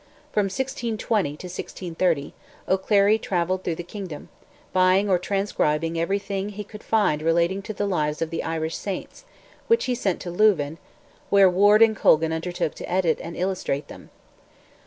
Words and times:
From 0.31 0.45
1620 0.45 1.29
to 1.37 1.45
1630, 1.45 2.33
O'Clery 2.67 3.19
travelled 3.19 3.63
through 3.63 3.75
the 3.75 3.83
kingdom, 3.83 4.29
buying 4.73 5.07
or 5.07 5.19
transcribing 5.19 5.99
everything 5.99 6.49
he 6.49 6.63
could 6.63 6.81
find 6.81 7.21
relating 7.21 7.61
to 7.61 7.71
the 7.75 7.85
lives 7.85 8.19
of 8.19 8.31
the 8.31 8.41
Irish 8.43 8.75
saints, 8.77 9.25
which 9.67 9.85
he 9.85 9.93
sent 9.93 10.19
to 10.21 10.31
Louvain, 10.31 10.79
where 11.29 11.47
Ward 11.51 11.83
and 11.83 11.95
Colgan 11.95 12.33
undertook 12.33 12.73
to 12.73 12.91
edit 12.91 13.19
and 13.21 13.37
illustrate 13.37 13.89
them. 13.89 14.09